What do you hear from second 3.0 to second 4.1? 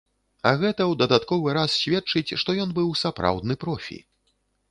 сапраўдны профі.